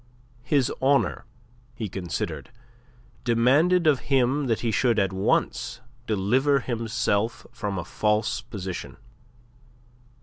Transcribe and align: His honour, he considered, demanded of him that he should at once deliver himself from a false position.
His 0.41 0.73
honour, 0.81 1.25
he 1.75 1.87
considered, 1.87 2.49
demanded 3.23 3.85
of 3.85 3.99
him 4.09 4.47
that 4.47 4.61
he 4.61 4.71
should 4.71 4.97
at 4.97 5.13
once 5.13 5.79
deliver 6.07 6.59
himself 6.61 7.45
from 7.51 7.77
a 7.77 7.85
false 7.85 8.41
position. 8.41 8.97